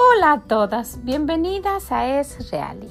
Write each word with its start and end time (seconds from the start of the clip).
Hola 0.00 0.34
a 0.34 0.40
todas, 0.42 1.04
bienvenidas 1.04 1.90
a 1.90 2.06
Es 2.06 2.52
Reali, 2.52 2.88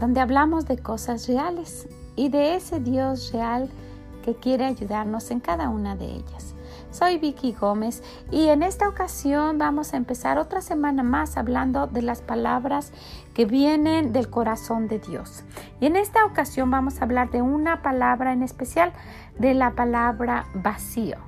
donde 0.00 0.20
hablamos 0.20 0.64
de 0.64 0.78
cosas 0.78 1.28
reales 1.28 1.86
y 2.16 2.30
de 2.30 2.54
ese 2.54 2.80
Dios 2.80 3.30
real 3.30 3.68
que 4.24 4.34
quiere 4.34 4.64
ayudarnos 4.64 5.30
en 5.30 5.40
cada 5.40 5.68
una 5.68 5.96
de 5.96 6.06
ellas. 6.06 6.54
Soy 6.90 7.18
Vicky 7.18 7.52
Gómez 7.52 8.02
y 8.30 8.48
en 8.48 8.62
esta 8.62 8.88
ocasión 8.88 9.58
vamos 9.58 9.92
a 9.92 9.98
empezar 9.98 10.38
otra 10.38 10.62
semana 10.62 11.02
más 11.02 11.36
hablando 11.36 11.88
de 11.88 12.00
las 12.00 12.22
palabras 12.22 12.94
que 13.34 13.44
vienen 13.44 14.14
del 14.14 14.30
corazón 14.30 14.88
de 14.88 15.00
Dios. 15.00 15.44
Y 15.78 15.84
en 15.84 15.96
esta 15.96 16.24
ocasión 16.24 16.70
vamos 16.70 17.02
a 17.02 17.04
hablar 17.04 17.30
de 17.32 17.42
una 17.42 17.82
palabra 17.82 18.32
en 18.32 18.42
especial, 18.42 18.94
de 19.38 19.52
la 19.52 19.72
palabra 19.72 20.46
vacío. 20.54 21.18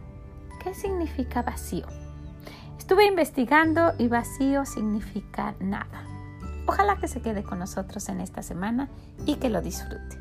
¿Qué 0.64 0.72
significa 0.72 1.42
vacío? 1.42 1.84
Estuve 2.86 3.06
investigando 3.06 3.94
y 3.98 4.06
vacío 4.06 4.64
significa 4.64 5.56
nada. 5.58 6.04
Ojalá 6.68 6.98
que 6.98 7.08
se 7.08 7.20
quede 7.20 7.42
con 7.42 7.58
nosotros 7.58 8.08
en 8.08 8.20
esta 8.20 8.44
semana 8.44 8.88
y 9.26 9.34
que 9.34 9.50
lo 9.50 9.60
disfrute. 9.60 10.20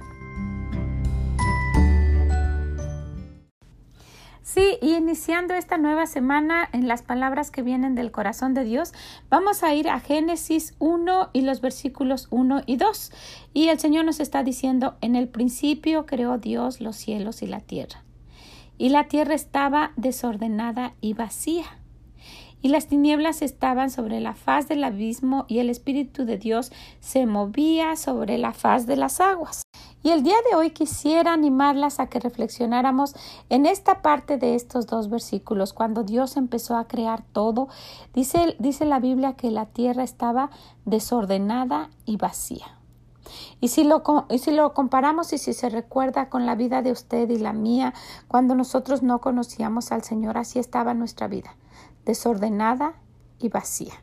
Sí, 4.41 4.79
y 4.81 4.95
iniciando 4.95 5.53
esta 5.53 5.77
nueva 5.77 6.07
semana 6.07 6.67
en 6.71 6.87
las 6.87 7.03
palabras 7.03 7.51
que 7.51 7.61
vienen 7.61 7.93
del 7.93 8.11
corazón 8.11 8.55
de 8.55 8.63
Dios, 8.63 8.93
vamos 9.29 9.61
a 9.61 9.71
ir 9.75 9.87
a 9.87 9.99
Génesis 9.99 10.73
1 10.79 11.29
y 11.33 11.41
los 11.41 11.61
versículos 11.61 12.27
1 12.31 12.63
y 12.65 12.77
2. 12.77 13.11
Y 13.53 13.67
el 13.67 13.77
Señor 13.77 14.05
nos 14.05 14.19
está 14.19 14.41
diciendo, 14.41 14.95
en 15.01 15.15
el 15.15 15.27
principio 15.27 16.07
creó 16.07 16.39
Dios 16.39 16.81
los 16.81 16.95
cielos 16.95 17.43
y 17.43 17.45
la 17.45 17.59
tierra. 17.59 18.03
Y 18.79 18.89
la 18.89 19.07
tierra 19.07 19.35
estaba 19.35 19.91
desordenada 19.97 20.95
y 20.99 21.13
vacía 21.13 21.65
y 22.65 22.69
las 22.69 22.87
tinieblas 22.87 23.43
estaban 23.43 23.91
sobre 23.91 24.19
la 24.19 24.33
faz 24.33 24.67
del 24.67 24.83
abismo 24.83 25.45
y 25.47 25.59
el 25.59 25.69
Espíritu 25.69 26.25
de 26.25 26.39
Dios 26.39 26.71
se 26.99 27.27
movía 27.27 27.95
sobre 27.95 28.39
la 28.39 28.53
faz 28.53 28.87
de 28.87 28.95
las 28.95 29.21
aguas. 29.21 29.61
Y 30.01 30.09
el 30.09 30.23
día 30.23 30.37
de 30.49 30.55
hoy 30.55 30.71
quisiera 30.71 31.31
animarlas 31.31 31.99
a 31.99 32.07
que 32.07 32.19
reflexionáramos 32.19 33.13
en 33.49 33.67
esta 33.67 34.01
parte 34.01 34.39
de 34.39 34.55
estos 34.55 34.87
dos 34.87 35.11
versículos. 35.11 35.73
Cuando 35.73 36.01
Dios 36.01 36.37
empezó 36.37 36.75
a 36.75 36.87
crear 36.87 37.23
todo, 37.33 37.67
dice, 38.15 38.55
dice 38.57 38.85
la 38.85 38.99
Biblia 38.99 39.33
que 39.33 39.51
la 39.51 39.67
tierra 39.67 40.01
estaba 40.01 40.49
desordenada 40.85 41.91
y 42.07 42.17
vacía. 42.17 42.79
Y 43.61 43.67
si, 43.67 43.83
lo, 43.83 44.01
y 44.27 44.39
si 44.39 44.49
lo 44.49 44.73
comparamos 44.73 45.33
y 45.33 45.37
si 45.37 45.53
se 45.53 45.69
recuerda 45.69 46.29
con 46.29 46.47
la 46.47 46.55
vida 46.55 46.81
de 46.81 46.91
usted 46.91 47.29
y 47.29 47.37
la 47.37 47.53
mía, 47.53 47.93
cuando 48.27 48.55
nosotros 48.55 49.03
no 49.03 49.21
conocíamos 49.21 49.91
al 49.91 50.01
Señor, 50.01 50.39
así 50.39 50.57
estaba 50.57 50.95
nuestra 50.95 51.27
vida 51.27 51.55
desordenada 52.05 52.93
y 53.39 53.49
vacía, 53.49 53.93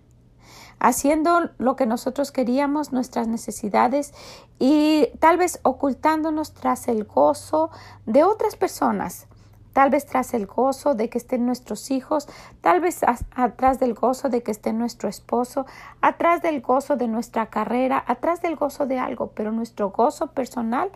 haciendo 0.79 1.51
lo 1.59 1.77
que 1.77 1.87
nosotros 1.87 2.33
queríamos, 2.33 2.93
nuestras 2.93 3.29
necesidades 3.29 4.13
y 4.59 5.09
tal 5.21 5.39
vez 5.39 5.61
ocultándonos 5.63 6.53
tras 6.53 6.89
el 6.89 7.05
gozo 7.05 7.71
de 8.07 8.25
otras 8.25 8.57
personas, 8.57 9.27
tal 9.73 9.91
vez 9.91 10.07
tras 10.07 10.35
el 10.35 10.47
gozo 10.47 10.95
de 10.95 11.09
que 11.09 11.19
estén 11.19 11.47
nuestros 11.47 11.91
hijos, 11.91 12.29
tal 12.61 12.81
vez 12.81 13.01
atrás 13.35 13.81
del 13.81 13.95
gozo 13.95 14.29
de 14.29 14.43
que 14.43 14.51
esté 14.51 14.73
nuestro 14.73 15.09
esposo, 15.09 15.67
atrás 16.01 16.43
del 16.43 16.61
gozo 16.61 16.97
de 16.97 17.09
nuestra 17.09 17.47
carrera, 17.47 18.03
atrás 18.07 18.43
del 18.43 18.57
gozo 18.57 18.87
de 18.87 18.99
algo, 18.99 19.33
pero 19.35 19.53
nuestro 19.53 19.91
gozo 19.91 20.29
personal, 20.29 20.91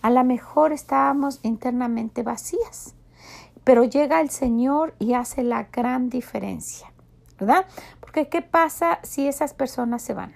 a 0.00 0.10
lo 0.10 0.24
mejor 0.24 0.72
estábamos 0.72 1.40
internamente 1.42 2.22
vacías. 2.22 2.94
Pero 3.64 3.84
llega 3.84 4.20
el 4.20 4.30
Señor 4.30 4.94
y 4.98 5.14
hace 5.14 5.42
la 5.42 5.64
gran 5.64 6.08
diferencia, 6.08 6.92
¿verdad? 7.38 7.66
Porque 8.00 8.28
¿qué 8.28 8.42
pasa 8.42 8.98
si 9.02 9.28
esas 9.28 9.54
personas 9.54 10.02
se 10.02 10.14
van? 10.14 10.34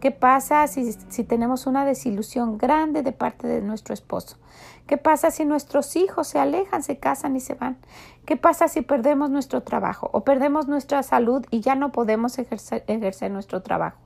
¿Qué 0.00 0.10
pasa 0.10 0.66
si, 0.66 0.92
si, 0.92 1.24
tenemos 1.24 1.66
una 1.66 1.84
desilusión 1.84 2.56
grande 2.56 3.02
de 3.02 3.12
parte 3.12 3.46
de 3.46 3.60
nuestro 3.60 3.92
esposo? 3.92 4.38
¿Qué 4.86 4.96
pasa 4.96 5.30
si 5.30 5.44
nuestros 5.44 5.94
hijos 5.94 6.26
se 6.26 6.38
alejan, 6.38 6.82
se 6.82 6.98
casan 6.98 7.36
y 7.36 7.40
se 7.40 7.52
van? 7.52 7.76
¿Qué 8.24 8.38
pasa 8.38 8.68
si 8.68 8.80
perdemos 8.80 9.28
nuestro 9.28 9.62
trabajo 9.62 10.08
o 10.14 10.24
perdemos 10.24 10.68
nuestra 10.68 11.02
salud 11.02 11.44
y 11.50 11.60
ya 11.60 11.74
no 11.74 11.92
podemos 11.92 12.38
ejercer, 12.38 12.82
ejercer 12.86 13.30
nuestro 13.30 13.62
trabajo? 13.62 13.98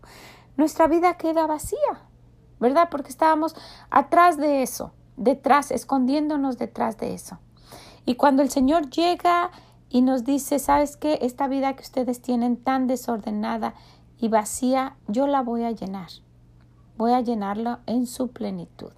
Nuestra 0.56 0.88
vida 0.88 1.16
queda 1.16 1.46
vacía, 1.46 2.08
¿verdad? 2.58 2.88
Porque 2.90 3.10
estábamos 3.10 3.54
atrás 3.88 4.36
de 4.36 4.62
eso, 4.62 4.92
detrás, 5.16 5.70
escondiéndonos 5.70 6.58
detrás 6.58 6.98
de 6.98 7.14
eso. 7.14 7.38
Y 8.06 8.16
cuando 8.16 8.42
el 8.42 8.50
Señor 8.50 8.90
llega 8.90 9.50
y 9.88 10.02
nos 10.02 10.24
dice, 10.24 10.58
¿sabes 10.58 10.96
qué? 10.96 11.18
Esta 11.22 11.48
vida 11.48 11.74
que 11.74 11.82
ustedes 11.82 12.20
tienen 12.20 12.56
tan 12.56 12.86
desordenada 12.86 13.74
y 14.18 14.28
vacía, 14.28 14.96
yo 15.08 15.26
la 15.26 15.42
voy 15.42 15.64
a 15.64 15.70
llenar. 15.70 16.08
Voy 16.96 17.12
a 17.12 17.20
llenarla 17.20 17.80
en 17.86 18.06
su 18.06 18.28
plenitud. 18.28 18.92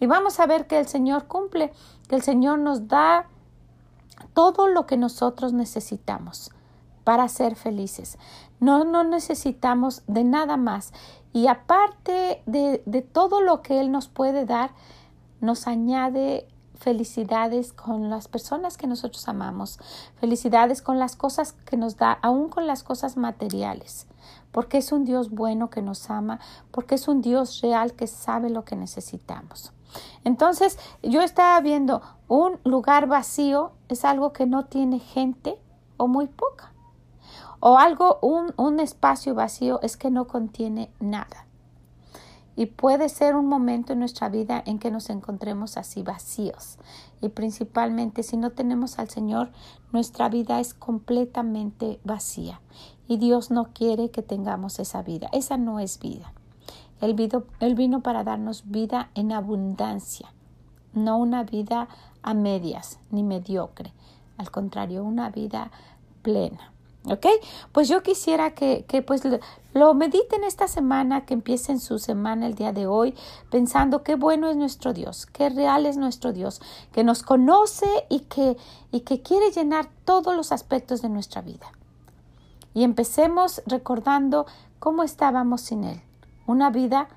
Y 0.00 0.06
vamos 0.06 0.40
a 0.40 0.46
ver 0.46 0.66
que 0.66 0.78
el 0.78 0.86
Señor 0.86 1.26
cumple, 1.26 1.72
que 2.08 2.16
el 2.16 2.22
Señor 2.22 2.58
nos 2.58 2.88
da 2.88 3.28
todo 4.34 4.68
lo 4.68 4.86
que 4.86 4.96
nosotros 4.96 5.52
necesitamos 5.52 6.50
para 7.04 7.28
ser 7.28 7.56
felices. 7.56 8.18
No, 8.60 8.84
no 8.84 9.04
necesitamos 9.04 10.02
de 10.06 10.24
nada 10.24 10.56
más. 10.56 10.92
Y 11.32 11.46
aparte 11.46 12.42
de, 12.46 12.82
de 12.86 13.02
todo 13.02 13.40
lo 13.40 13.62
que 13.62 13.80
Él 13.80 13.90
nos 13.90 14.08
puede 14.08 14.44
dar, 14.44 14.70
nos 15.40 15.66
añade 15.66 16.48
felicidades 16.78 17.72
con 17.72 18.10
las 18.10 18.28
personas 18.28 18.76
que 18.76 18.86
nosotros 18.86 19.28
amamos, 19.28 19.78
felicidades 20.16 20.82
con 20.82 20.98
las 20.98 21.16
cosas 21.16 21.52
que 21.52 21.76
nos 21.76 21.96
da, 21.96 22.12
aún 22.22 22.48
con 22.48 22.66
las 22.66 22.82
cosas 22.82 23.16
materiales, 23.16 24.06
porque 24.52 24.78
es 24.78 24.92
un 24.92 25.04
Dios 25.04 25.30
bueno 25.30 25.70
que 25.70 25.82
nos 25.82 26.10
ama, 26.10 26.40
porque 26.70 26.96
es 26.96 27.08
un 27.08 27.20
Dios 27.22 27.60
real 27.60 27.94
que 27.94 28.06
sabe 28.06 28.50
lo 28.50 28.64
que 28.64 28.76
necesitamos. 28.76 29.72
Entonces, 30.24 30.78
yo 31.02 31.22
estaba 31.22 31.60
viendo 31.60 32.02
un 32.28 32.58
lugar 32.64 33.06
vacío, 33.06 33.72
es 33.88 34.04
algo 34.04 34.32
que 34.32 34.46
no 34.46 34.64
tiene 34.64 34.98
gente 34.98 35.58
o 35.96 36.08
muy 36.08 36.26
poca. 36.26 36.72
O 37.60 37.78
algo, 37.78 38.18
un, 38.20 38.52
un 38.56 38.80
espacio 38.80 39.34
vacío 39.34 39.80
es 39.82 39.96
que 39.96 40.10
no 40.10 40.26
contiene 40.26 40.90
nada. 41.00 41.43
Y 42.56 42.66
puede 42.66 43.08
ser 43.08 43.34
un 43.34 43.46
momento 43.46 43.92
en 43.92 43.98
nuestra 43.98 44.28
vida 44.28 44.62
en 44.64 44.78
que 44.78 44.90
nos 44.90 45.10
encontremos 45.10 45.76
así 45.76 46.02
vacíos. 46.02 46.78
Y 47.20 47.30
principalmente 47.30 48.22
si 48.22 48.36
no 48.36 48.50
tenemos 48.50 48.98
al 48.98 49.10
Señor, 49.10 49.50
nuestra 49.92 50.28
vida 50.28 50.60
es 50.60 50.74
completamente 50.74 52.00
vacía. 52.04 52.60
Y 53.08 53.16
Dios 53.16 53.50
no 53.50 53.72
quiere 53.72 54.10
que 54.10 54.22
tengamos 54.22 54.78
esa 54.78 55.02
vida. 55.02 55.28
Esa 55.32 55.56
no 55.56 55.80
es 55.80 55.98
vida. 55.98 56.32
Él 57.00 57.14
vino, 57.14 57.44
vino 57.76 58.00
para 58.00 58.24
darnos 58.24 58.70
vida 58.70 59.10
en 59.14 59.32
abundancia, 59.32 60.32
no 60.92 61.18
una 61.18 61.42
vida 61.42 61.88
a 62.22 62.34
medias 62.34 62.98
ni 63.10 63.22
mediocre. 63.22 63.92
Al 64.38 64.50
contrario, 64.50 65.04
una 65.04 65.28
vida 65.30 65.70
plena. 66.22 66.73
¿Ok? 67.10 67.26
Pues 67.72 67.88
yo 67.88 68.02
quisiera 68.02 68.54
que, 68.54 68.86
que 68.88 69.02
pues 69.02 69.22
lo 69.74 69.92
mediten 69.92 70.42
esta 70.42 70.68
semana, 70.68 71.26
que 71.26 71.34
empiecen 71.34 71.78
su 71.78 71.98
semana 71.98 72.46
el 72.46 72.54
día 72.54 72.72
de 72.72 72.86
hoy, 72.86 73.14
pensando 73.50 74.02
qué 74.02 74.14
bueno 74.14 74.48
es 74.48 74.56
nuestro 74.56 74.94
Dios, 74.94 75.26
qué 75.26 75.50
real 75.50 75.84
es 75.84 75.98
nuestro 75.98 76.32
Dios, 76.32 76.62
que 76.92 77.04
nos 77.04 77.22
conoce 77.22 77.86
y 78.08 78.20
que, 78.20 78.56
y 78.90 79.00
que 79.00 79.20
quiere 79.20 79.50
llenar 79.50 79.88
todos 80.06 80.34
los 80.34 80.50
aspectos 80.50 81.02
de 81.02 81.10
nuestra 81.10 81.42
vida. 81.42 81.66
Y 82.72 82.84
empecemos 82.84 83.62
recordando 83.66 84.46
cómo 84.78 85.02
estábamos 85.02 85.60
sin 85.60 85.84
Él, 85.84 86.00
una 86.46 86.70
vida 86.70 87.08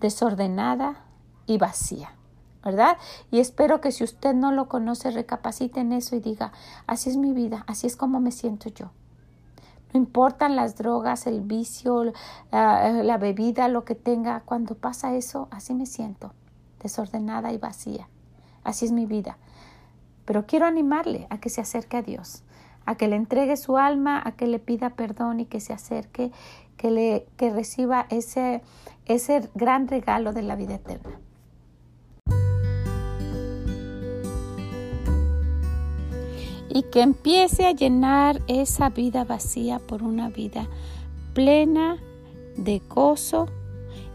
desordenada 0.00 1.04
y 1.46 1.56
vacía. 1.56 2.14
¿verdad? 2.62 2.96
Y 3.30 3.40
espero 3.40 3.80
que 3.80 3.90
si 3.90 4.04
usted 4.04 4.34
no 4.34 4.52
lo 4.52 4.68
conoce, 4.68 5.10
recapacite 5.10 5.80
en 5.80 5.92
eso 5.92 6.14
y 6.14 6.20
diga, 6.20 6.52
así 6.86 7.10
es 7.10 7.16
mi 7.16 7.32
vida, 7.32 7.64
así 7.66 7.88
es 7.88 7.96
como 7.96 8.20
me 8.20 8.30
siento 8.30 8.68
yo. 8.68 8.90
No 9.92 10.00
importan 10.00 10.56
las 10.56 10.76
drogas, 10.76 11.26
el 11.26 11.40
vicio, 11.40 12.12
la, 12.50 13.18
bebida, 13.18 13.68
lo 13.68 13.84
que 13.84 13.94
tenga. 13.94 14.40
Cuando 14.40 14.74
pasa 14.74 15.14
eso, 15.14 15.48
así 15.50 15.74
me 15.74 15.86
siento, 15.86 16.32
desordenada 16.80 17.52
y 17.52 17.58
vacía. 17.58 18.08
Así 18.64 18.86
es 18.86 18.92
mi 18.92 19.06
vida. 19.06 19.36
Pero 20.24 20.46
quiero 20.46 20.66
animarle 20.66 21.26
a 21.30 21.38
que 21.38 21.50
se 21.50 21.60
acerque 21.60 21.98
a 21.98 22.02
Dios, 22.02 22.42
a 22.86 22.94
que 22.94 23.08
le 23.08 23.16
entregue 23.16 23.56
su 23.56 23.76
alma, 23.76 24.22
a 24.24 24.32
que 24.32 24.46
le 24.46 24.58
pida 24.58 24.90
perdón 24.90 25.40
y 25.40 25.46
que 25.46 25.60
se 25.60 25.72
acerque, 25.72 26.32
que, 26.76 26.90
le, 26.90 27.26
que 27.36 27.50
reciba 27.50 28.06
ese, 28.08 28.62
ese 29.06 29.48
gran 29.54 29.88
regalo 29.88 30.32
de 30.32 30.42
la 30.42 30.56
vida 30.56 30.74
eterna. 30.74 31.18
Y 36.72 36.84
que 36.84 37.02
empiece 37.02 37.66
a 37.66 37.72
llenar 37.72 38.42
esa 38.46 38.88
vida 38.88 39.24
vacía 39.24 39.78
por 39.78 40.02
una 40.02 40.30
vida 40.30 40.68
plena 41.34 41.98
de 42.56 42.80
gozo 42.88 43.46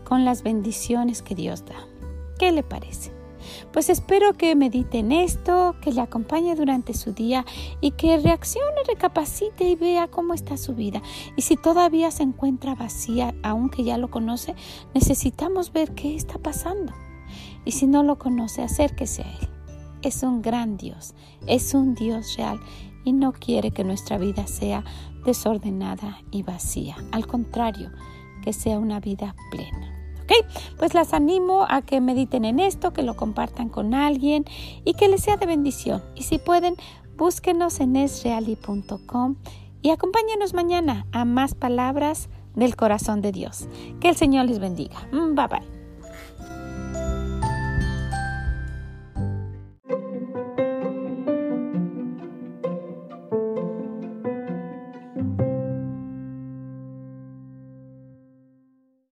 con 0.03 0.25
las 0.25 0.43
bendiciones 0.43 1.21
que 1.21 1.35
Dios 1.35 1.65
da. 1.65 1.75
¿Qué 2.39 2.51
le 2.51 2.63
parece? 2.63 3.11
Pues 3.71 3.89
espero 3.89 4.33
que 4.33 4.55
mediten 4.55 5.11
esto, 5.11 5.75
que 5.81 5.91
le 5.91 6.01
acompañe 6.01 6.55
durante 6.55 6.93
su 6.93 7.13
día 7.13 7.45
y 7.79 7.91
que 7.91 8.17
reaccione, 8.17 8.83
recapacite 8.87 9.69
y 9.69 9.75
vea 9.75 10.07
cómo 10.07 10.33
está 10.33 10.57
su 10.57 10.73
vida. 10.73 11.01
Y 11.35 11.43
si 11.43 11.55
todavía 11.55 12.11
se 12.11 12.23
encuentra 12.23 12.75
vacía, 12.75 13.35
aunque 13.43 13.83
ya 13.83 13.97
lo 13.97 14.09
conoce, 14.09 14.55
necesitamos 14.93 15.71
ver 15.71 15.93
qué 15.93 16.15
está 16.15 16.39
pasando. 16.39 16.93
Y 17.65 17.71
si 17.73 17.87
no 17.87 18.03
lo 18.03 18.17
conoce, 18.17 18.63
acérquese 18.63 19.23
a 19.23 19.31
Él. 19.31 19.56
Es 20.01 20.23
un 20.23 20.41
gran 20.41 20.77
Dios, 20.77 21.13
es 21.47 21.73
un 21.73 21.95
Dios 21.95 22.35
real 22.37 22.59
y 23.03 23.13
no 23.13 23.31
quiere 23.33 23.71
que 23.71 23.83
nuestra 23.83 24.17
vida 24.17 24.47
sea 24.47 24.83
desordenada 25.25 26.19
y 26.31 26.43
vacía. 26.43 26.97
Al 27.11 27.27
contrario, 27.27 27.91
que 28.43 28.53
sea 28.53 28.79
una 28.79 28.99
vida 28.99 29.35
plena. 29.51 29.93
¿Ok? 30.23 30.31
Pues 30.77 30.93
las 30.93 31.13
animo 31.13 31.65
a 31.69 31.81
que 31.81 32.01
mediten 32.01 32.43
en 32.45 32.59
esto, 32.59 32.91
que 32.91 33.03
lo 33.03 33.15
compartan 33.15 33.69
con 33.69 33.93
alguien 33.93 34.45
y 34.83 34.93
que 34.93 35.07
les 35.07 35.21
sea 35.21 35.37
de 35.37 35.45
bendición. 35.45 36.03
Y 36.15 36.23
si 36.23 36.37
pueden, 36.37 36.75
búsquenos 37.17 37.79
en 37.79 37.95
esreali.com 37.95 39.35
y 39.81 39.89
acompáñenos 39.91 40.53
mañana 40.53 41.05
a 41.11 41.23
más 41.25 41.55
palabras 41.55 42.29
del 42.55 42.75
corazón 42.75 43.21
de 43.21 43.31
Dios. 43.31 43.67
Que 43.99 44.09
el 44.09 44.15
Señor 44.15 44.45
les 44.45 44.59
bendiga. 44.59 45.07
Mm, 45.11 45.35
bye 45.35 45.47
bye. 45.47 45.76